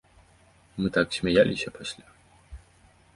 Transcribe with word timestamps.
Мы 0.79 0.87
так 0.95 1.07
смяяліся 1.17 1.73
пасля! 1.77 2.05